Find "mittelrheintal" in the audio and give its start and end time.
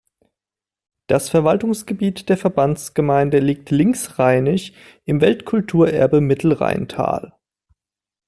6.21-7.33